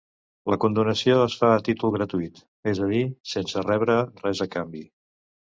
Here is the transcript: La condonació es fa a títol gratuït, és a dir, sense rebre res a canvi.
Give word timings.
La 0.51 0.57
condonació 0.61 1.17
es 1.25 1.35
fa 1.41 1.51
a 1.57 1.59
títol 1.67 1.93
gratuït, 1.97 2.41
és 2.73 2.83
a 2.87 2.89
dir, 2.95 3.05
sense 3.35 3.65
rebre 3.69 3.99
res 4.25 4.43
a 4.49 4.53
canvi. 4.57 4.87